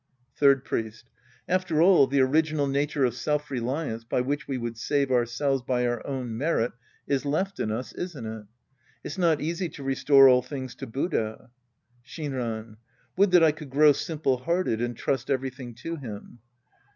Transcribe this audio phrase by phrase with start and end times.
[0.35, 1.05] Third Priest.
[1.47, 5.85] After all, the original nature of self reliance by which we would save ourselves by
[5.85, 6.71] our own merit
[7.05, 8.47] is left in us, isn't it?
[9.03, 11.51] It's not easy to restore all things to Buddha.
[12.03, 12.77] Shinran.
[13.15, 16.39] Would that I could grow simplp hparfpH and trust everything to him.